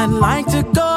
I'd 0.00 0.08
like 0.08 0.46
to 0.46 0.62
go 0.62 0.89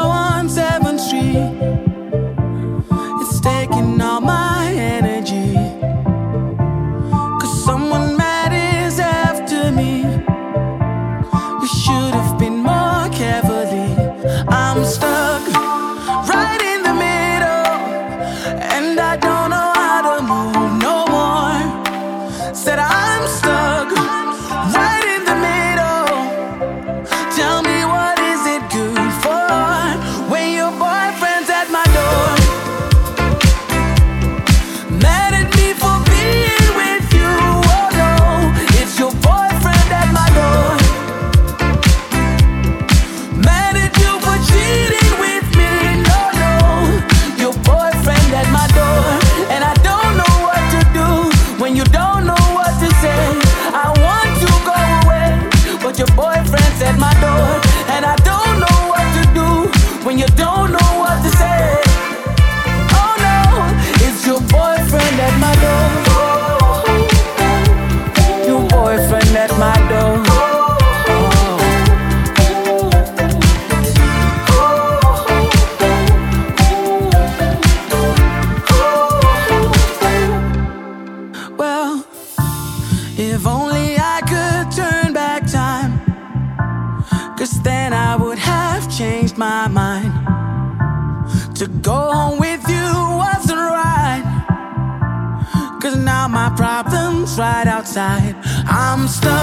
I'm 97.96 99.08
stuck. 99.08 99.43